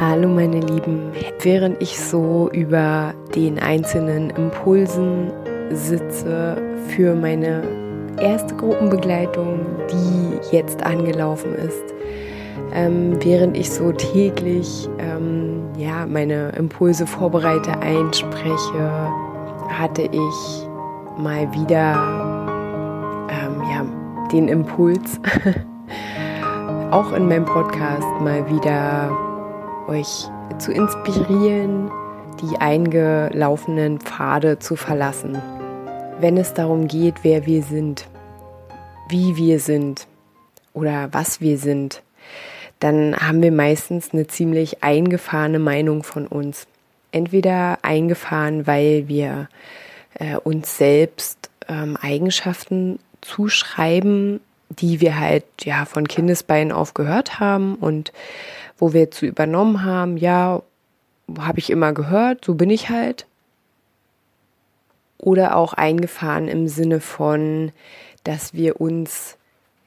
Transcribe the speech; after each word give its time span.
Hallo 0.00 0.28
meine 0.28 0.58
Lieben, 0.58 1.12
während 1.40 1.80
ich 1.80 2.00
so 2.00 2.50
über 2.52 3.14
den 3.36 3.60
einzelnen 3.60 4.30
Impulsen 4.30 5.30
sitze 5.70 6.56
für 6.88 7.14
meine 7.14 7.62
erste 8.20 8.56
Gruppenbegleitung, 8.56 9.64
die 9.92 10.56
jetzt 10.56 10.82
angelaufen 10.82 11.54
ist, 11.54 11.94
ähm, 12.74 13.18
während 13.22 13.56
ich 13.56 13.70
so 13.70 13.92
täglich 13.92 14.88
ähm, 14.98 15.62
ja, 15.76 16.06
meine 16.06 16.48
Impulse 16.56 17.06
vorbereite, 17.06 17.78
einspreche, 17.78 19.12
hatte 19.68 20.02
ich 20.02 20.68
mal 21.16 21.48
wieder 21.52 21.94
ähm, 23.30 23.62
ja, 23.70 23.86
den 24.32 24.48
Impuls, 24.48 25.20
auch 26.90 27.12
in 27.12 27.28
meinem 27.28 27.44
Podcast 27.44 28.08
mal 28.20 28.44
wieder 28.50 29.33
euch 29.88 30.28
zu 30.58 30.72
inspirieren, 30.72 31.90
die 32.40 32.56
eingelaufenen 32.58 34.00
Pfade 34.00 34.58
zu 34.58 34.76
verlassen. 34.76 35.40
Wenn 36.20 36.36
es 36.36 36.54
darum 36.54 36.88
geht, 36.88 37.16
wer 37.22 37.46
wir 37.46 37.62
sind, 37.62 38.06
wie 39.08 39.36
wir 39.36 39.60
sind 39.60 40.06
oder 40.72 41.08
was 41.12 41.40
wir 41.40 41.58
sind, 41.58 42.02
dann 42.80 43.16
haben 43.16 43.42
wir 43.42 43.52
meistens 43.52 44.12
eine 44.12 44.26
ziemlich 44.26 44.82
eingefahrene 44.82 45.58
Meinung 45.58 46.02
von 46.02 46.26
uns. 46.26 46.66
Entweder 47.12 47.78
eingefahren, 47.82 48.66
weil 48.66 49.08
wir 49.08 49.48
äh, 50.14 50.36
uns 50.36 50.76
selbst 50.76 51.50
ähm, 51.68 51.96
Eigenschaften 51.96 52.98
zuschreiben, 53.20 54.40
die 54.68 55.00
wir 55.00 55.18
halt 55.18 55.44
ja 55.62 55.84
von 55.84 56.08
Kindesbeinen 56.08 56.72
auf 56.72 56.94
gehört 56.94 57.38
haben 57.40 57.76
und 57.76 58.12
wo 58.78 58.92
wir 58.92 59.10
zu 59.10 59.26
übernommen 59.26 59.84
haben, 59.84 60.16
ja, 60.16 60.62
habe 61.38 61.58
ich 61.58 61.70
immer 61.70 61.92
gehört, 61.92 62.44
so 62.44 62.54
bin 62.54 62.70
ich 62.70 62.90
halt. 62.90 63.26
Oder 65.18 65.56
auch 65.56 65.72
eingefahren 65.72 66.48
im 66.48 66.68
Sinne 66.68 67.00
von, 67.00 67.72
dass 68.24 68.52
wir 68.52 68.80
uns 68.80 69.38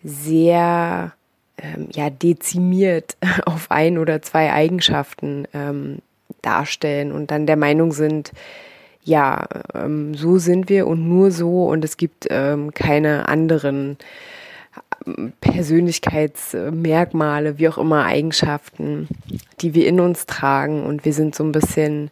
sehr 0.04 1.14
ähm, 1.58 1.90
ja, 1.92 2.10
dezimiert 2.10 3.18
auf 3.46 3.70
ein 3.70 3.98
oder 3.98 4.22
zwei 4.22 4.52
Eigenschaften 4.54 5.48
ähm, 5.54 6.00
darstellen 6.42 7.12
und 7.12 7.32
dann 7.32 7.46
der 7.46 7.58
Meinung 7.58 7.92
sind, 7.92 8.32
ja, 9.04 9.48
ähm, 9.74 10.16
so 10.16 10.38
sind 10.38 10.70
wir 10.70 10.88
und 10.88 11.08
nur 11.08 11.32
so 11.32 11.68
und 11.68 11.84
es 11.86 11.98
gibt 11.98 12.28
ähm, 12.30 12.74
keine 12.74 13.28
anderen 13.28 13.98
Persönlichkeitsmerkmale, 15.42 17.58
wie 17.58 17.70
auch 17.70 17.78
immer 17.78 18.06
Eigenschaften, 18.06 19.08
die 19.62 19.74
wir 19.74 19.88
in 19.88 20.00
uns 20.00 20.26
tragen. 20.26 20.84
Und 20.84 21.06
wir 21.06 21.14
sind 21.14 21.36
so 21.36 21.44
ein 21.44 21.52
bisschen 21.52 22.12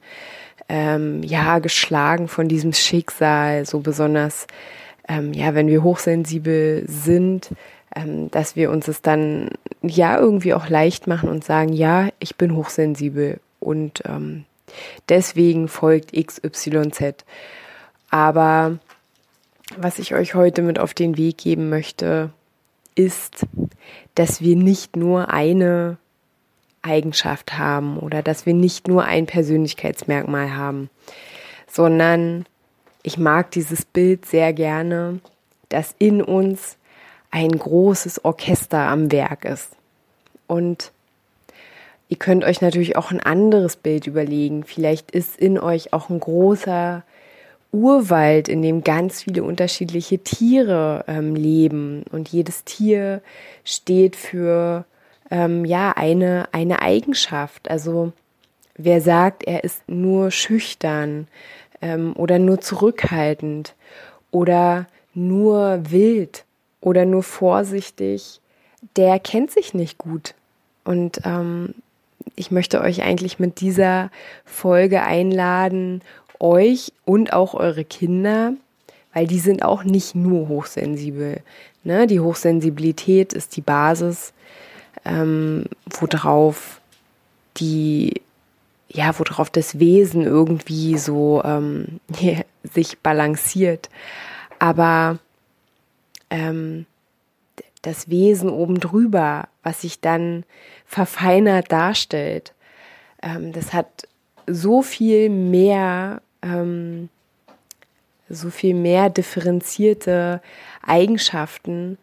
ähm, 0.70 1.24
ja 1.24 1.60
geschlagen 1.60 2.28
von 2.28 2.48
diesem 2.48 2.74
Schicksal, 2.74 3.66
so 3.66 3.80
besonders 3.80 4.48
ähm, 5.08 5.34
ja, 5.34 5.54
wenn 5.54 5.68
wir 5.68 5.84
hochsensibel 5.84 6.84
sind, 6.88 7.52
ähm, 7.96 8.32
dass 8.32 8.56
wir 8.56 8.72
uns 8.72 8.88
es 8.88 9.02
dann 9.02 9.50
ja 9.82 10.18
irgendwie 10.18 10.54
auch 10.54 10.70
leicht 10.70 11.08
machen 11.08 11.30
und 11.30 11.44
sagen, 11.44 11.74
ja, 11.74 12.10
ich 12.20 12.36
bin 12.36 12.56
hochsensibel. 12.56 13.40
Und 13.60 14.04
ähm, 14.06 14.46
deswegen 15.10 15.68
folgt 15.68 16.14
XYZ. 16.14 17.26
Aber 18.10 18.80
was 19.78 20.00
ich 20.00 20.14
euch 20.14 20.36
heute 20.36 20.62
mit 20.62 20.80
auf 20.80 20.94
den 20.94 21.18
Weg 21.18 21.38
geben 21.38 21.70
möchte, 21.70 22.32
ist, 22.96 23.46
dass 24.16 24.42
wir 24.42 24.56
nicht 24.56 24.96
nur 24.96 25.30
eine 25.30 25.98
Eigenschaft 26.82 27.58
haben 27.58 27.98
oder 27.98 28.22
dass 28.22 28.46
wir 28.46 28.54
nicht 28.54 28.88
nur 28.88 29.06
ein 29.06 29.26
Persönlichkeitsmerkmal 29.26 30.56
haben, 30.56 30.90
sondern 31.68 32.46
ich 33.04 33.18
mag 33.18 33.52
dieses 33.52 33.86
Bild 33.86 34.26
sehr 34.26 34.54
gerne, 34.54 35.20
dass 35.70 35.96
in 36.00 36.22
uns 36.22 36.78
ein 37.32 37.52
großes 37.52 38.24
Orchester 38.24 38.80
am 38.80 39.12
Werk 39.12 39.46
ist. 39.46 39.72
Und 40.48 40.92
ihr 42.08 42.18
könnt 42.18 42.44
euch 42.44 42.62
natürlich 42.62 42.96
auch 42.96 43.12
ein 43.12 43.20
anderes 43.20 43.76
Bild 43.76 44.08
überlegen. 44.08 44.64
Vielleicht 44.64 45.12
ist 45.12 45.38
in 45.38 45.60
euch 45.60 45.92
auch 45.92 46.10
ein 46.10 46.20
großer 46.20 47.04
Urwald, 47.72 48.48
in 48.48 48.62
dem 48.62 48.84
ganz 48.84 49.24
viele 49.24 49.44
unterschiedliche 49.44 50.20
Tiere 50.20 51.04
ähm, 51.08 51.36
leben 51.36 52.04
und 52.12 52.30
jedes 52.30 52.64
Tier 52.64 53.22
steht 53.64 54.16
für 54.16 54.86
ähm, 55.30 55.66
ja 55.66 55.92
eine 55.92 56.48
eine 56.52 56.82
Eigenschaft. 56.82 57.70
Also 57.70 58.14
wer 58.78 59.02
sagt, 59.02 59.44
er 59.44 59.64
ist 59.64 59.82
nur 59.88 60.32
schüchtern 60.32 61.28
ähm, 61.82 62.14
oder 62.16 62.40
nur 62.40 62.62
zurückhaltend 62.62 63.76
oder 64.32 64.88
nur 65.14 65.80
wild 65.90 66.46
oder 66.82 67.06
nur 67.06 67.24
vorsichtig, 67.24 68.40
der 68.96 69.20
kennt 69.20 69.52
sich 69.52 69.74
nicht 69.74 69.98
gut. 69.98 70.36
Und 70.84 71.22
ähm, 71.26 71.74
ich 72.36 72.52
möchte 72.52 72.82
euch 72.82 73.02
eigentlich 73.02 73.40
mit 73.40 73.60
dieser 73.62 74.12
Folge 74.46 75.02
einladen, 75.02 76.02
euch 76.40 76.92
und 77.06 77.34
auch 77.34 77.54
eure 77.54 77.86
Kinder, 77.86 78.54
weil 79.14 79.28
die 79.28 79.40
sind 79.40 79.64
auch 79.64 79.84
nicht 79.84 80.16
nur 80.16 80.48
hochsensibel. 80.48 81.42
Ne? 81.84 82.08
Die 82.08 82.20
Hochsensibilität 82.20 83.34
ist 83.34 83.56
die 83.56 83.62
Basis, 83.62 84.34
ähm, 85.06 85.66
worauf 86.00 86.82
die, 87.58 88.22
ja, 88.90 89.18
worauf 89.18 89.50
das 89.50 89.80
Wesen 89.80 90.24
irgendwie 90.24 90.98
so 90.98 91.42
ähm, 91.44 92.00
sich 92.64 93.00
balanciert. 93.00 93.90
Aber 94.60 95.20
ähm, 96.30 96.86
das 97.82 98.10
Wesen 98.10 98.50
oben 98.50 98.80
drüber, 98.80 99.48
was 99.64 99.82
sich 99.82 100.02
dann 100.02 100.44
verfeinert 100.86 101.72
darstellt, 101.72 102.54
ähm, 103.22 103.54
das 103.54 103.74
hat 103.74 104.08
so 104.48 104.82
viel 104.82 105.30
mehr 105.30 106.22
ähm, 106.46 107.10
so 108.30 108.50
viel 108.50 108.74
mehr 108.74 109.10
differenzierte 109.10 110.42
Eigenschaften, 110.82 111.98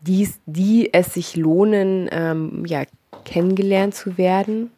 die, 0.00 0.28
die 0.46 0.92
es 0.92 1.14
sich 1.14 1.36
lohnen, 1.36 2.08
ähm, 2.12 2.64
ja, 2.66 2.84
kennengelernt 3.24 3.94
zu 3.94 4.18
werden, 4.18 4.70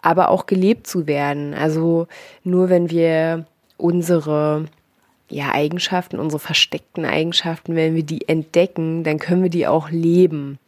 aber 0.00 0.30
auch 0.30 0.46
gelebt 0.46 0.86
zu 0.86 1.06
werden. 1.06 1.54
Also 1.54 2.06
nur 2.44 2.70
wenn 2.70 2.90
wir 2.90 3.46
unsere 3.76 4.66
ja, 5.28 5.52
Eigenschaften, 5.52 6.18
unsere 6.18 6.40
versteckten 6.40 7.04
Eigenschaften, 7.04 7.76
wenn 7.76 7.94
wir 7.94 8.02
die 8.02 8.28
entdecken, 8.28 9.04
dann 9.04 9.18
können 9.18 9.42
wir 9.42 9.50
die 9.50 9.66
auch 9.66 9.90
leben. 9.90 10.58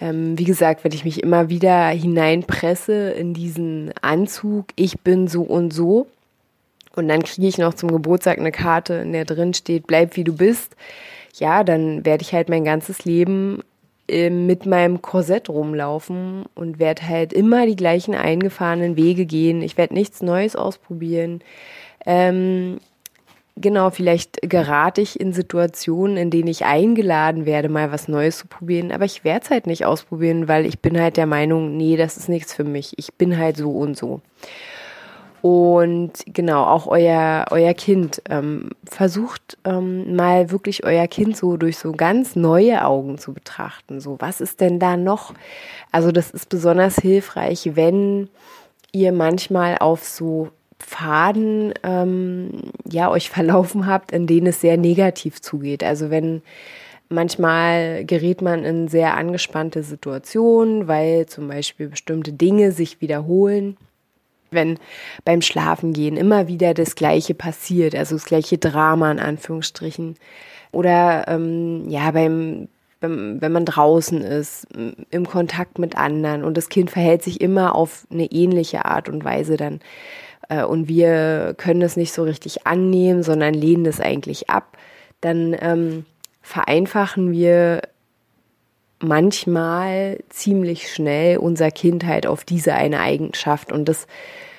Ähm, 0.00 0.38
wie 0.38 0.44
gesagt, 0.44 0.84
wenn 0.84 0.92
ich 0.92 1.04
mich 1.04 1.22
immer 1.22 1.48
wieder 1.48 1.88
hineinpresse 1.88 3.10
in 3.10 3.34
diesen 3.34 3.92
Anzug, 4.00 4.66
ich 4.76 5.00
bin 5.00 5.26
so 5.26 5.42
und 5.42 5.72
so, 5.72 6.06
und 6.98 7.08
dann 7.08 7.22
kriege 7.22 7.46
ich 7.46 7.58
noch 7.58 7.74
zum 7.74 7.90
Geburtstag 7.90 8.38
eine 8.38 8.52
Karte, 8.52 8.94
in 8.94 9.12
der 9.12 9.24
drin 9.24 9.54
steht, 9.54 9.86
bleib 9.86 10.16
wie 10.16 10.24
du 10.24 10.34
bist, 10.34 10.76
ja, 11.34 11.64
dann 11.64 12.04
werde 12.04 12.22
ich 12.22 12.32
halt 12.32 12.48
mein 12.48 12.64
ganzes 12.64 13.04
Leben 13.04 13.62
äh, 14.08 14.30
mit 14.30 14.66
meinem 14.66 15.00
Korsett 15.02 15.48
rumlaufen 15.48 16.44
und 16.54 16.78
werde 16.78 17.06
halt 17.08 17.32
immer 17.32 17.66
die 17.66 17.76
gleichen 17.76 18.14
eingefahrenen 18.14 18.96
Wege 18.96 19.26
gehen. 19.26 19.62
Ich 19.62 19.76
werde 19.76 19.94
nichts 19.94 20.22
Neues 20.22 20.56
ausprobieren. 20.56 21.40
Ähm, 22.06 22.78
genau, 23.56 23.90
vielleicht 23.90 24.40
gerate 24.42 25.00
ich 25.00 25.20
in 25.20 25.32
Situationen, 25.32 26.16
in 26.16 26.30
denen 26.30 26.48
ich 26.48 26.64
eingeladen 26.64 27.46
werde, 27.46 27.68
mal 27.68 27.92
was 27.92 28.08
Neues 28.08 28.38
zu 28.38 28.46
probieren, 28.46 28.92
aber 28.92 29.04
ich 29.04 29.24
werde 29.24 29.44
es 29.44 29.50
halt 29.50 29.66
nicht 29.66 29.84
ausprobieren, 29.84 30.48
weil 30.48 30.66
ich 30.66 30.80
bin 30.80 30.98
halt 31.00 31.16
der 31.16 31.26
Meinung, 31.26 31.76
nee, 31.76 31.96
das 31.96 32.16
ist 32.16 32.28
nichts 32.28 32.54
für 32.54 32.64
mich. 32.64 32.94
Ich 32.96 33.14
bin 33.14 33.36
halt 33.36 33.56
so 33.56 33.70
und 33.70 33.96
so. 33.96 34.20
Und 35.42 36.12
genau, 36.26 36.64
auch 36.64 36.86
euer, 36.86 37.46
euer 37.50 37.74
Kind. 37.74 38.22
Ähm, 38.28 38.70
versucht 38.84 39.58
ähm, 39.64 40.16
mal 40.16 40.50
wirklich 40.50 40.84
euer 40.84 41.06
Kind 41.06 41.36
so 41.36 41.56
durch 41.56 41.78
so 41.78 41.92
ganz 41.92 42.36
neue 42.36 42.84
Augen 42.84 43.18
zu 43.18 43.32
betrachten. 43.32 44.00
So, 44.00 44.16
was 44.18 44.40
ist 44.40 44.60
denn 44.60 44.78
da 44.78 44.96
noch? 44.96 45.34
Also, 45.92 46.12
das 46.12 46.30
ist 46.30 46.48
besonders 46.48 46.96
hilfreich, 46.96 47.70
wenn 47.74 48.28
ihr 48.92 49.12
manchmal 49.12 49.78
auf 49.78 50.04
so 50.04 50.48
Pfaden 50.78 51.74
ähm, 51.82 52.50
ja 52.88 53.10
euch 53.10 53.30
verlaufen 53.30 53.86
habt, 53.86 54.12
in 54.12 54.26
denen 54.26 54.48
es 54.48 54.60
sehr 54.60 54.76
negativ 54.76 55.40
zugeht. 55.40 55.82
Also 55.84 56.10
wenn 56.10 56.42
manchmal 57.08 58.04
gerät 58.04 58.42
man 58.42 58.64
in 58.64 58.88
sehr 58.88 59.16
angespannte 59.16 59.82
Situationen, 59.82 60.88
weil 60.88 61.26
zum 61.26 61.48
Beispiel 61.48 61.88
bestimmte 61.88 62.32
Dinge 62.32 62.72
sich 62.72 63.00
wiederholen. 63.00 63.76
Wenn 64.50 64.78
beim 65.24 65.42
Schlafengehen 65.42 66.16
immer 66.16 66.48
wieder 66.48 66.74
das 66.74 66.94
Gleiche 66.94 67.34
passiert, 67.34 67.94
also 67.94 68.14
das 68.14 68.24
gleiche 68.24 68.58
Drama 68.58 69.10
in 69.10 69.18
Anführungsstrichen, 69.20 70.16
oder 70.72 71.26
ähm, 71.28 71.88
ja 71.88 72.10
beim 72.10 72.68
wenn, 73.00 73.40
wenn 73.40 73.52
man 73.52 73.64
draußen 73.64 74.22
ist, 74.22 74.66
im 75.10 75.26
Kontakt 75.26 75.78
mit 75.78 75.96
anderen 75.96 76.44
und 76.44 76.56
das 76.56 76.68
Kind 76.68 76.90
verhält 76.90 77.22
sich 77.22 77.40
immer 77.40 77.74
auf 77.74 78.06
eine 78.10 78.26
ähnliche 78.26 78.84
Art 78.84 79.08
und 79.08 79.24
Weise 79.24 79.56
dann 79.56 79.80
äh, 80.48 80.64
und 80.64 80.88
wir 80.88 81.54
können 81.56 81.80
das 81.80 81.96
nicht 81.96 82.12
so 82.12 82.22
richtig 82.22 82.66
annehmen, 82.66 83.22
sondern 83.22 83.54
lehnen 83.54 83.86
es 83.86 84.00
eigentlich 84.00 84.50
ab, 84.50 84.76
dann 85.20 85.56
ähm, 85.60 86.04
vereinfachen 86.42 87.32
wir 87.32 87.82
manchmal 89.00 90.18
ziemlich 90.28 90.92
schnell 90.92 91.38
unser 91.38 91.70
Kind 91.70 92.04
halt 92.04 92.26
auf 92.26 92.44
diese 92.44 92.74
eine 92.74 93.00
Eigenschaft 93.00 93.72
und 93.72 93.88
das 93.88 94.06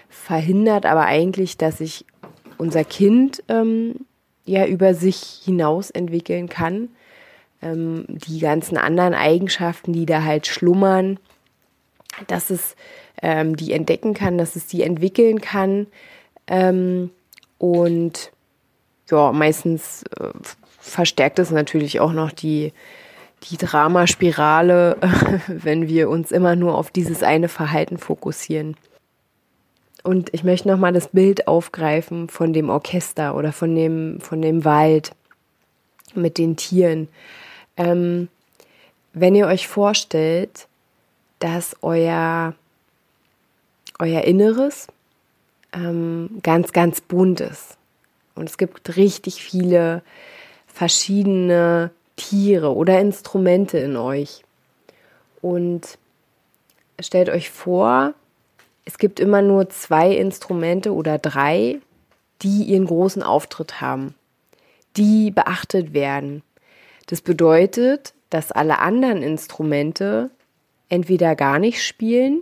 verhindert 0.10 0.86
aber 0.86 1.06
eigentlich, 1.06 1.58
dass 1.58 1.80
sich 1.80 2.06
unser 2.58 2.84
Kind 2.84 3.44
ähm, 3.50 3.96
ja 4.46 4.66
über 4.66 4.94
sich 4.94 5.42
hinaus 5.44 5.90
entwickeln 5.90 6.50
kann 6.50 6.90
ähm, 7.62 8.06
die 8.08 8.40
ganzen 8.40 8.78
anderen 8.78 9.14
Eigenschaften, 9.14 9.94
die 9.94 10.06
da 10.06 10.24
halt 10.24 10.48
schlummern, 10.48 11.20
dass 12.28 12.50
es 12.50 12.76
ähm, 13.22 13.56
die 13.56 13.74
entdecken 13.74 14.14
kann, 14.14 14.38
dass 14.38 14.56
es 14.56 14.68
die 14.68 14.84
entwickeln 14.84 15.42
kann. 15.42 15.88
Ähm, 16.48 17.12
und 17.58 18.32
ja, 19.10 19.32
meistens 19.32 20.04
äh, 20.20 20.30
verstärkt 20.80 21.40
es 21.40 21.52
natürlich 21.52 22.00
auch 22.00 22.14
noch 22.14 22.32
die, 22.32 22.74
die 23.44 23.58
Dramaspirale, 23.58 24.98
wenn 25.48 25.88
wir 25.88 26.10
uns 26.10 26.32
immer 26.32 26.56
nur 26.56 26.78
auf 26.78 26.92
dieses 26.92 27.24
eine 27.24 27.50
Verhalten 27.50 27.98
fokussieren. 27.98 28.76
Und 30.04 30.34
ich 30.34 30.44
möchte 30.44 30.68
nochmal 30.68 30.94
das 30.94 31.10
Bild 31.10 31.48
aufgreifen 31.48 32.30
von 32.30 32.54
dem 32.54 32.70
Orchester 32.70 33.36
oder 33.36 33.52
von 33.52 33.76
dem, 33.76 34.22
von 34.22 34.42
dem 34.42 34.64
Wald 34.66 35.12
mit 36.16 36.38
den 36.38 36.56
Tieren. 36.56 37.10
Ähm, 37.78 38.30
wenn 39.14 39.36
ihr 39.36 39.48
euch 39.48 39.68
vorstellt, 39.68 40.68
dass 41.40 41.76
euer, 41.82 42.54
euer 44.00 44.22
Inneres 44.22 44.88
ähm, 45.74 46.40
ganz, 46.44 46.72
ganz 46.72 47.02
bunt 47.02 47.42
ist 47.42 47.78
und 48.36 48.50
es 48.50 48.58
gibt 48.58 48.96
richtig 48.96 49.44
viele 49.44 50.02
verschiedene 50.68 51.92
Tiere 52.19 52.75
oder 52.75 53.00
Instrumente 53.00 53.77
in 53.80 53.98
euch. 53.98 54.44
Und 55.42 55.98
stellt 57.00 57.30
euch 57.30 57.50
vor, 57.50 58.13
es 58.86 58.98
gibt 58.98 59.19
immer 59.19 59.42
nur 59.42 59.69
zwei 59.69 60.12
Instrumente 60.12 60.94
oder 60.94 61.18
drei, 61.18 61.80
die 62.42 62.63
ihren 62.63 62.86
großen 62.86 63.24
Auftritt 63.24 63.81
haben, 63.81 64.16
die 64.98 65.31
beachtet 65.31 65.94
werden, 65.94 66.44
das 67.10 67.21
bedeutet, 67.21 68.13
dass 68.30 68.51
alle 68.51 68.77
anderen 68.80 69.24
Instrumente 69.24 70.30
entweder 70.89 71.36
gar 71.36 71.57
nicht 71.57 71.83
spielen, 71.83 72.42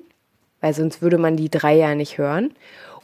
weil 0.59 0.73
sonst 0.73 1.01
würde 1.01 1.17
man 1.17 1.37
die 1.37 1.49
drei 1.49 1.75
ja 1.75 1.95
nicht 1.95 2.17
hören, 2.17 2.53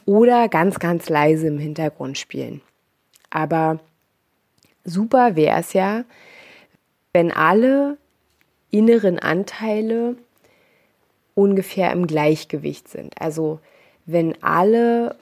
oder 0.04 0.50
ganz, 0.50 0.78
ganz 0.78 1.08
leise 1.08 1.46
im 1.46 1.58
Hintergrund 1.58 2.18
spielen. 2.18 2.60
Aber 3.30 3.80
super 4.84 5.36
wäre 5.36 5.60
es 5.60 5.72
ja, 5.72 6.04
wenn 7.14 7.32
alle 7.32 7.96
inneren 8.70 9.18
Anteile 9.18 10.16
ungefähr 11.34 11.92
im 11.92 12.06
Gleichgewicht 12.06 12.88
sind. 12.88 13.14
Also 13.20 13.60
wenn 14.04 14.34
alle 14.42 15.16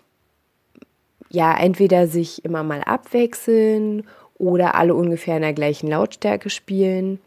ja 1.30 1.56
entweder 1.56 2.08
sich 2.08 2.44
immer 2.44 2.62
mal 2.62 2.82
abwechseln 2.82 4.04
oder 4.34 4.74
alle 4.74 4.94
ungefähr 4.94 5.36
in 5.36 5.42
der 5.42 5.52
gleichen 5.52 5.88
Lautstärke 5.88 6.50
spielen. 6.50 7.20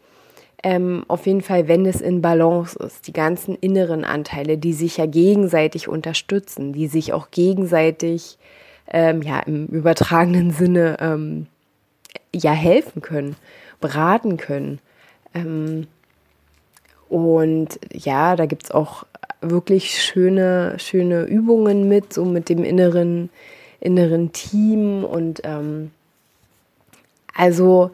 Ähm, 0.62 1.04
auf 1.08 1.26
jeden 1.26 1.42
Fall, 1.42 1.68
wenn 1.68 1.86
es 1.86 2.00
in 2.00 2.22
Balance 2.22 2.78
ist, 2.78 3.06
die 3.06 3.12
ganzen 3.12 3.56
inneren 3.56 4.04
Anteile, 4.04 4.58
die 4.58 4.72
sich 4.72 4.96
ja 4.96 5.06
gegenseitig 5.06 5.88
unterstützen, 5.88 6.72
die 6.72 6.88
sich 6.88 7.12
auch 7.12 7.30
gegenseitig 7.30 8.38
ähm, 8.88 9.22
ja 9.22 9.40
im 9.40 9.66
übertragenen 9.66 10.50
Sinne 10.50 10.96
ähm, 11.00 11.46
ja 12.34 12.52
helfen 12.52 13.02
können, 13.02 13.36
beraten 13.80 14.36
können. 14.36 14.80
Ähm, 15.34 15.86
und 17.08 17.78
ja, 17.92 18.36
da 18.36 18.46
gibt 18.46 18.64
es 18.64 18.70
auch 18.70 19.04
wirklich 19.40 20.02
schöne, 20.02 20.78
schöne 20.78 21.24
Übungen 21.24 21.88
mit, 21.88 22.12
so 22.12 22.24
mit 22.24 22.48
dem 22.48 22.64
inneren, 22.64 23.30
inneren 23.80 24.32
Team 24.32 25.04
und 25.04 25.42
ähm, 25.44 25.90
also 27.34 27.90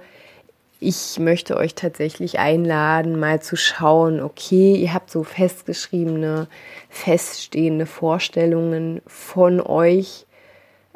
ich 0.79 1.19
möchte 1.20 1.56
euch 1.56 1.75
tatsächlich 1.75 2.38
einladen, 2.40 3.19
mal 3.19 3.40
zu 3.40 3.56
schauen, 3.56 4.20
okay, 4.20 4.75
ihr 4.75 4.93
habt 4.93 5.11
so 5.11 5.23
festgeschriebene, 5.23 6.49
feststehende 6.88 7.87
Vorstellungen 7.87 9.00
von 9.06 9.61
euch, 9.61 10.26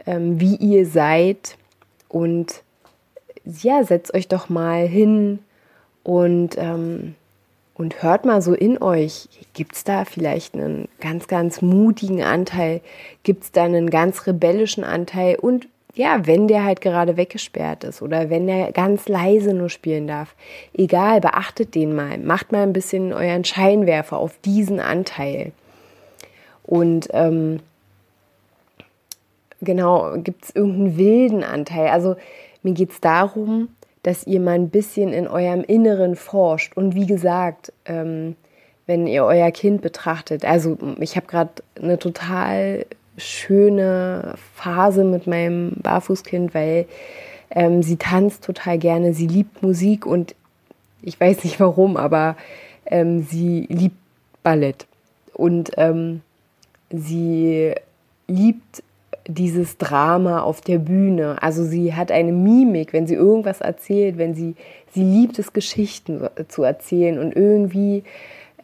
ähm, 0.05 0.41
wie 0.41 0.57
ihr 0.57 0.87
seid 0.87 1.57
und 2.09 2.63
ja, 3.47 3.85
setzt 3.85 4.15
euch 4.15 4.29
doch 4.29 4.49
mal 4.49 4.87
hin 4.87 5.39
und, 6.03 6.57
ähm, 6.59 7.15
und 7.75 8.03
hört 8.03 8.25
mal 8.25 8.43
so 8.43 8.55
in 8.55 8.83
euch, 8.83 9.29
gibt 9.55 9.77
es 9.77 9.85
da 9.85 10.05
vielleicht 10.05 10.55
einen 10.55 10.89
ganz, 11.01 11.29
ganz 11.29 11.63
mutigen 11.63 12.23
Anteil, 12.23 12.81
gibt 13.23 13.45
es 13.45 13.53
da 13.53 13.65
einen 13.65 13.91
ganz 13.91 14.27
rebellischen 14.27 14.85
Anteil 14.85 15.37
und 15.37 15.69
ja, 15.95 16.27
wenn 16.27 16.47
der 16.47 16.65
halt 16.65 16.83
gerade 16.83 17.17
weggesperrt 17.17 17.83
ist 17.85 18.03
oder 18.03 18.29
wenn 18.29 18.47
der 18.47 18.71
ganz 18.73 19.09
leise 19.09 19.55
nur 19.55 19.71
spielen 19.71 20.07
darf, 20.07 20.35
egal, 20.75 21.23
beachtet 21.23 21.75
den 21.75 21.95
mal. 21.95 22.19
Macht 22.19 22.53
mal 22.53 22.63
ein 22.63 22.75
bisschen 22.75 23.15
euren 23.15 23.45
Scheinwerfer 23.45 24.19
auf 24.19 24.39
diesen 24.45 24.79
Anteil. 24.79 25.53
Und 26.65 27.09
ähm, 27.13 27.61
genau, 29.61 30.17
gibt 30.19 30.45
es 30.45 30.55
irgendeinen 30.55 30.97
wilden 30.97 31.45
Anteil? 31.45 31.89
Also 31.89 32.17
mir 32.63 32.75
geht 32.75 32.91
es 32.91 33.01
darum, 33.01 33.69
dass 34.03 34.27
ihr 34.27 34.41
mal 34.41 34.53
ein 34.53 34.71
bisschen 34.71 35.13
in 35.13 35.27
eurem 35.27 35.65
Inneren 35.65 36.17
forscht. 36.17 36.77
Und 36.77 36.95
wie 36.95 37.07
gesagt, 37.07 37.73
ähm, 37.87 38.37
wenn 38.87 39.07
ihr 39.07 39.25
euer 39.25 39.51
Kind 39.51 39.83
betrachtet, 39.83 40.45
also 40.45 40.79
ich 41.01 41.17
habe 41.17 41.27
gerade 41.27 41.51
eine 41.81 41.99
total 41.99 42.87
schöne 43.17 44.35
Phase 44.55 45.05
mit 45.05 45.27
meinem 45.27 45.73
Barfußkind, 45.83 46.55
weil 46.55 46.87
ähm, 47.51 47.83
sie 47.83 47.97
tanzt 47.97 48.45
total 48.45 48.79
gerne, 48.79 49.13
sie 49.13 49.27
liebt 49.27 49.63
Musik 49.63 50.07
und 50.07 50.35
ich 51.03 51.19
weiß 51.19 51.45
nicht 51.45 51.59
warum, 51.61 51.97
aber 51.97 52.37
ähm, 52.87 53.23
sie 53.23 53.67
liebt 53.69 53.97
Ballett 54.43 54.87
und 55.33 55.73
ähm, 55.77 56.23
sie 56.91 57.75
liebt 58.29 58.83
dieses 59.27 59.79
Drama 59.79 60.43
auf 60.43 60.61
der 60.61 60.79
Bühne. 60.79 61.43
Also 61.43 61.65
sie 61.65 61.95
hat 61.95 62.13
eine 62.13 62.33
Mimik, 62.33 62.93
wenn 62.93 63.07
sie 63.07 63.15
irgendwas 63.15 63.61
erzählt, 63.61 64.19
wenn 64.19 64.35
sie, 64.35 64.55
sie 64.93 65.03
liebt 65.03 65.39
es, 65.39 65.53
Geschichten 65.53 66.29
zu 66.49 66.63
erzählen 66.63 67.19
und 67.19 67.35
irgendwie 67.35 68.05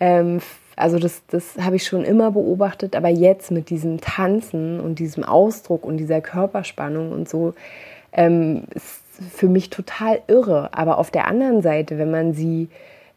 ähm, 0.01 0.41
also 0.77 0.99
das, 0.99 1.23
das 1.29 1.59
habe 1.59 1.77
ich 1.77 1.87
schon 1.87 2.05
immer 2.05 2.31
beobachtet, 2.33 2.97
aber 2.97 3.09
jetzt 3.09 3.51
mit 3.51 3.71
diesem 3.71 4.01
Tanzen 4.01 4.81
und 4.81 4.99
diesem 4.99 5.25
Ausdruck 5.25 5.85
und 5.85 5.99
dieser 5.99 6.21
Körperspannung 6.21 7.13
und 7.13 7.29
so, 7.29 7.55
ähm, 8.13 8.65
ist 8.75 9.03
für 9.31 9.49
mich 9.49 9.71
total 9.71 10.21
irre. 10.27 10.71
Aber 10.73 10.99
auf 10.99 11.11
der 11.11 11.27
anderen 11.27 11.63
Seite, 11.63 11.99
wenn 11.99 12.11
man 12.11 12.33
sie 12.33 12.69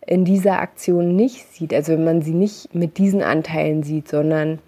in 0.05 0.25
dieser 0.25 0.59
Aktion 0.59 1.15
nicht 1.15 1.51
sieht, 1.53 1.73
also 1.73 1.93
wenn 1.93 2.03
man 2.03 2.21
sie 2.21 2.33
nicht 2.33 2.75
mit 2.75 2.97
diesen 2.97 3.23
Anteilen 3.23 3.83
sieht, 3.83 4.07
sondern 4.09 4.59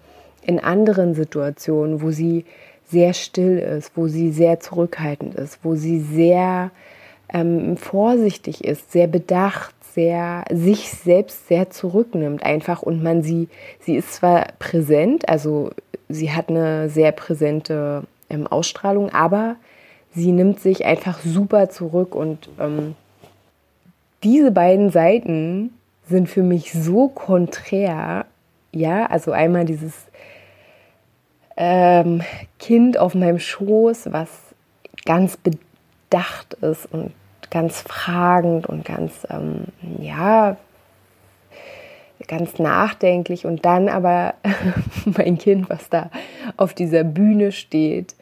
in 0.48 0.58
anderen 0.58 1.14
Situationen, 1.14 2.00
wo 2.00 2.10
sie 2.10 2.46
sehr 2.90 3.12
still 3.12 3.58
ist, 3.58 3.92
wo 3.96 4.08
sie 4.08 4.30
sehr 4.30 4.60
zurückhaltend 4.60 5.34
ist, 5.34 5.58
wo 5.62 5.74
sie 5.74 6.00
sehr 6.00 6.70
ähm, 7.28 7.76
vorsichtig 7.76 8.64
ist, 8.64 8.90
sehr 8.90 9.08
bedacht, 9.08 9.74
sehr, 9.92 10.44
sich 10.50 10.90
selbst 10.90 11.48
sehr 11.48 11.68
zurücknimmt 11.68 12.42
einfach. 12.42 12.80
Und 12.82 13.02
man 13.02 13.22
sie, 13.22 13.48
sie 13.80 13.96
ist 13.96 14.14
zwar 14.14 14.46
präsent, 14.58 15.28
also 15.28 15.70
sie 16.08 16.32
hat 16.32 16.48
eine 16.48 16.88
sehr 16.88 17.12
präsente 17.12 18.04
ähm, 18.30 18.46
Ausstrahlung, 18.46 19.10
aber 19.10 19.56
sie 20.14 20.32
nimmt 20.32 20.60
sich 20.60 20.86
einfach 20.86 21.20
super 21.20 21.68
zurück. 21.68 22.14
Und 22.14 22.48
ähm, 22.58 22.94
diese 24.22 24.50
beiden 24.50 24.88
Seiten 24.88 25.74
sind 26.08 26.30
für 26.30 26.42
mich 26.42 26.72
so 26.72 27.08
konträr, 27.08 28.24
ja, 28.72 29.04
also 29.06 29.32
einmal 29.32 29.66
dieses 29.66 30.07
ähm, 31.58 32.22
Kind 32.60 32.98
auf 32.98 33.14
meinem 33.14 33.40
Schoß, 33.40 34.12
was 34.12 34.30
ganz 35.04 35.36
bedacht 35.36 36.54
ist 36.60 36.86
und 36.92 37.12
ganz 37.50 37.80
fragend 37.80 38.66
und 38.66 38.84
ganz, 38.84 39.26
ähm, 39.28 39.64
ja, 40.00 40.56
ganz 42.28 42.58
nachdenklich 42.58 43.44
und 43.44 43.64
dann 43.64 43.88
aber 43.88 44.34
mein 45.04 45.36
Kind, 45.38 45.68
was 45.68 45.88
da 45.88 46.10
auf 46.56 46.74
dieser 46.74 47.02
Bühne 47.02 47.50
steht 47.50 48.14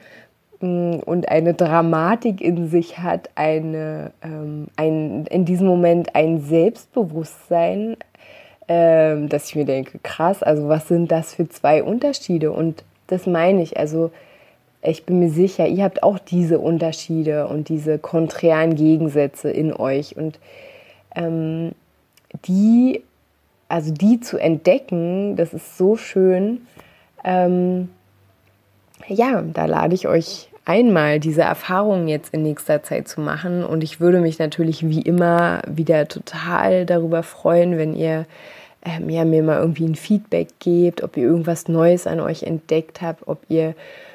mm, 0.60 0.96
und 1.04 1.28
eine 1.28 1.52
Dramatik 1.52 2.40
in 2.40 2.68
sich 2.68 2.98
hat, 2.98 3.28
eine, 3.34 4.12
ähm, 4.22 4.68
ein, 4.76 5.26
in 5.26 5.44
diesem 5.44 5.66
Moment 5.66 6.14
ein 6.14 6.40
Selbstbewusstsein, 6.40 7.98
ähm, 8.68 9.28
dass 9.28 9.48
ich 9.48 9.56
mir 9.56 9.66
denke, 9.66 9.98
krass, 10.02 10.42
also 10.42 10.68
was 10.68 10.88
sind 10.88 11.10
das 11.12 11.34
für 11.34 11.48
zwei 11.48 11.82
Unterschiede? 11.82 12.52
Und 12.52 12.82
das 13.06 13.26
meine 13.26 13.62
ich, 13.62 13.78
also 13.78 14.10
ich 14.82 15.04
bin 15.04 15.18
mir 15.18 15.30
sicher, 15.30 15.66
ihr 15.66 15.84
habt 15.84 16.02
auch 16.02 16.18
diese 16.18 16.58
Unterschiede 16.58 17.48
und 17.48 17.68
diese 17.68 17.98
konträren 17.98 18.74
Gegensätze 18.76 19.50
in 19.50 19.72
euch. 19.72 20.16
Und 20.16 20.38
ähm, 21.14 21.72
die, 22.46 23.02
also 23.68 23.92
die 23.92 24.20
zu 24.20 24.38
entdecken, 24.38 25.36
das 25.36 25.52
ist 25.52 25.76
so 25.76 25.96
schön. 25.96 26.66
Ähm, 27.24 27.88
ja, 29.08 29.42
da 29.42 29.66
lade 29.66 29.94
ich 29.94 30.06
euch 30.06 30.50
einmal 30.64 31.20
diese 31.20 31.42
Erfahrungen 31.42 32.08
jetzt 32.08 32.34
in 32.34 32.42
nächster 32.42 32.82
Zeit 32.82 33.08
zu 33.08 33.20
machen. 33.20 33.64
Und 33.64 33.82
ich 33.82 34.00
würde 34.00 34.20
mich 34.20 34.38
natürlich 34.38 34.88
wie 34.88 35.02
immer 35.02 35.62
wieder 35.68 36.08
total 36.08 36.86
darüber 36.86 37.22
freuen, 37.22 37.76
wenn 37.76 37.94
ihr 37.94 38.26
ähm, 38.84 39.10
ja, 39.10 39.24
mir 39.24 39.42
mal 39.42 39.58
irgendwie 39.58 39.86
ein 39.86 39.96
Feedback 39.96 40.48
gebt, 40.60 41.02
ob 41.02 41.16
ihr 41.16 41.24
irgendwas 41.24 41.68
Neues 41.68 42.06
an 42.06 42.20
euch 42.20 42.42
entdeckt 42.44 43.02
habt, 43.02 43.26
ob 43.26 43.38
ihr 43.48 43.74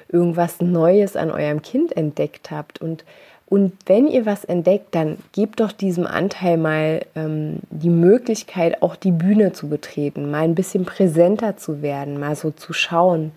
irgendwas 0.09 0.61
Neues 0.61 1.15
an 1.15 1.31
eurem 1.31 1.61
Kind 1.61 1.95
entdeckt 1.95 2.51
habt. 2.51 2.81
Und, 2.81 3.03
und 3.47 3.73
wenn 3.85 4.07
ihr 4.07 4.25
was 4.25 4.45
entdeckt, 4.45 4.95
dann 4.95 5.17
gebt 5.33 5.59
doch 5.59 5.71
diesem 5.71 6.05
Anteil 6.05 6.57
mal 6.57 7.05
ähm, 7.15 7.59
die 7.69 7.89
Möglichkeit, 7.89 8.81
auch 8.81 8.95
die 8.95 9.11
Bühne 9.11 9.53
zu 9.53 9.67
betreten, 9.67 10.31
mal 10.31 10.43
ein 10.43 10.55
bisschen 10.55 10.85
präsenter 10.85 11.57
zu 11.57 11.81
werden, 11.81 12.19
mal 12.19 12.35
so 12.35 12.51
zu 12.51 12.73
schauen. 12.73 13.31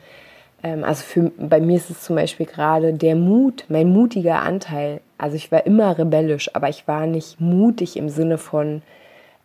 Ähm, 0.62 0.84
also 0.84 1.02
für, 1.02 1.30
bei 1.38 1.60
mir 1.60 1.76
ist 1.76 1.90
es 1.90 2.02
zum 2.02 2.16
Beispiel 2.16 2.46
gerade 2.46 2.92
der 2.92 3.16
Mut, 3.16 3.64
mein 3.68 3.88
mutiger 3.88 4.42
Anteil. 4.42 5.00
Also 5.18 5.36
ich 5.36 5.52
war 5.52 5.66
immer 5.66 5.96
rebellisch, 5.96 6.50
aber 6.54 6.68
ich 6.68 6.88
war 6.88 7.06
nicht 7.06 7.40
mutig 7.40 7.96
im 7.96 8.08
Sinne 8.08 8.38
von, 8.38 8.82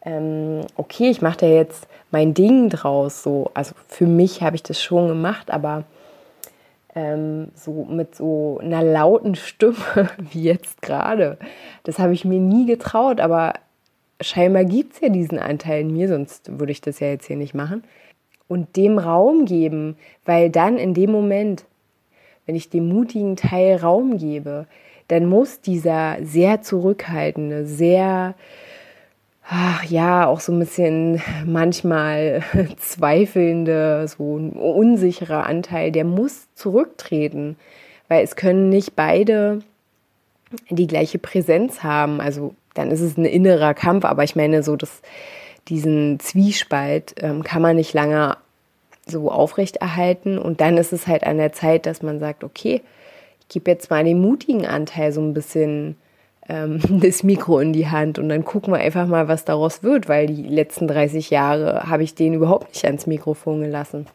ähm, 0.04 0.62
okay, 0.76 1.10
ich 1.10 1.22
mache 1.22 1.40
da 1.40 1.46
jetzt 1.48 1.88
mein 2.12 2.34
Ding 2.34 2.70
draus. 2.70 3.24
So, 3.24 3.52
also 3.54 3.74
für 3.88 4.08
mich 4.08 4.42
habe 4.42 4.56
ich 4.56 4.64
das 4.64 4.82
schon 4.82 5.08
gemacht, 5.08 5.52
aber 5.52 5.84
ähm, 6.96 7.50
so 7.56 7.86
mit 7.86 8.16
so 8.16 8.60
einer 8.62 8.84
lauten 8.84 9.36
Stimme 9.36 9.76
wie 10.32 10.44
jetzt 10.44 10.82
gerade, 10.82 11.38
das 11.84 12.00
habe 12.00 12.14
ich 12.14 12.26
mir 12.26 12.40
nie 12.40 12.66
getraut. 12.66 13.20
Aber 13.20 13.54
scheinbar 14.22 14.66
gibt 14.66 14.94
es 14.94 15.02
ja 15.02 15.10
diesen 15.10 15.40
Anteil 15.40 15.82
in 15.82 15.94
mir, 15.94 16.08
sonst 16.08 16.60
würde 16.60 16.72
ich 16.72 16.82
das 16.82 17.00
ja 17.00 17.08
jetzt 17.08 17.28
hier 17.28 17.38
nicht 17.38 17.54
machen. 17.54 17.84
Und 18.48 18.76
dem 18.78 18.98
Raum 18.98 19.46
geben, 19.46 19.96
weil 20.26 20.50
dann 20.50 20.78
in 20.78 20.96
dem 20.96 21.12
Moment, 21.12 21.66
wenn 22.48 22.56
ich 22.56 22.72
dem 22.72 22.90
mutigen 22.90 23.36
Teil 23.36 23.76
Raum 23.76 24.18
gebe, 24.18 24.66
dann 25.08 25.26
muss 25.28 25.62
dieser 25.62 26.18
sehr 26.24 26.62
zurückhaltende, 26.62 27.66
sehr 27.66 28.34
ach 29.50 29.84
ja, 29.86 30.28
auch 30.28 30.40
so 30.40 30.52
ein 30.52 30.60
bisschen 30.60 31.22
manchmal 31.46 32.44
zweifelnde, 32.78 34.08
so 34.08 34.38
ein 34.38 34.52
unsicherer 34.52 35.46
Anteil, 35.46 35.92
der 35.92 36.06
muss 36.06 36.48
zurücktreten, 36.54 37.58
weil 38.08 38.24
es 38.24 38.36
können 38.36 38.70
nicht 38.70 38.96
beide 38.96 39.60
die 40.70 40.88
gleiche 40.88 41.18
Präsenz 41.18 41.82
haben. 41.82 42.22
Also 42.22 42.54
dann 42.76 42.92
ist 42.92 43.02
es 43.02 43.18
ein 43.18 43.26
innerer 43.26 43.74
Kampf, 43.74 44.06
aber 44.06 44.24
ich 44.24 44.36
meine, 44.36 44.62
so 44.62 44.76
dass 44.76 45.02
diesen 45.68 46.20
Zwiespalt 46.20 47.16
ähm, 47.22 47.44
kann 47.44 47.62
man 47.62 47.76
nicht 47.76 47.94
lange 47.94 48.38
so 49.06 49.32
aufrechterhalten 49.32 50.38
und 50.38 50.62
dann 50.62 50.78
ist 50.78 50.94
es 50.94 51.08
halt 51.08 51.24
an 51.24 51.38
der 51.38 51.54
Zeit, 51.54 51.88
dass 51.88 52.04
man 52.04 52.20
sagt, 52.20 52.44
okay, 52.44 52.82
ich 53.42 53.48
gebe 53.48 53.72
jetzt 53.72 53.90
mal 53.90 54.04
den 54.04 54.22
mutigen 54.22 54.68
Anteil 54.68 55.12
so 55.12 55.22
ein 55.22 55.34
bisschen 55.34 55.96
ähm, 56.50 56.80
das 57.02 57.24
Mikro 57.24 57.60
in 57.60 57.72
die 57.72 57.88
Hand 57.88 58.20
und 58.20 58.28
dann 58.28 58.44
gucken 58.44 58.74
wir 58.74 58.80
einfach 58.80 59.08
mal, 59.08 59.28
was 59.28 59.46
daraus 59.46 59.84
wird, 59.84 60.10
weil 60.10 60.28
die 60.28 60.44
letzten 60.44 60.88
30 60.88 61.30
Jahre 61.30 61.90
habe 61.90 62.04
ich 62.04 62.16
den 62.16 62.34
überhaupt 62.34 62.70
nicht 62.70 62.84
ans 62.86 63.08
Mikrofon 63.08 63.62
gelassen. 63.62 64.08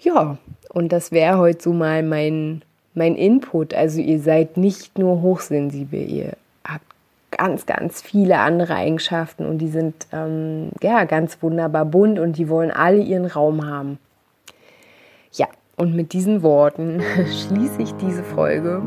Ja, 0.00 0.38
und 0.70 0.90
das 0.90 1.12
wäre 1.12 1.38
heute 1.38 1.62
so 1.62 1.72
mal 1.72 2.02
mein, 2.02 2.62
mein 2.94 3.14
Input. 3.14 3.72
Also 3.74 4.00
ihr 4.00 4.18
seid 4.18 4.56
nicht 4.56 4.98
nur 4.98 5.22
hochsensibel, 5.22 6.00
ihr 6.00 6.32
habt 6.66 6.84
ganz, 7.30 7.66
ganz 7.66 8.02
viele 8.02 8.38
andere 8.38 8.74
Eigenschaften 8.74 9.46
und 9.46 9.58
die 9.58 9.68
sind 9.68 9.94
ähm, 10.12 10.70
ja 10.82 11.04
ganz 11.04 11.40
wunderbar 11.42 11.84
bunt 11.84 12.18
und 12.18 12.36
die 12.38 12.48
wollen 12.48 12.70
alle 12.72 12.98
ihren 12.98 13.26
Raum 13.26 13.66
haben. 13.66 13.98
Ja, 15.32 15.46
und 15.76 15.94
mit 15.94 16.12
diesen 16.12 16.42
Worten 16.42 17.00
schließe 17.16 17.82
ich 17.82 17.92
diese 17.94 18.24
Folge 18.24 18.82